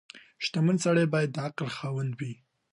[0.43, 2.33] •شتمن سړی باید د عقل خاوند وي.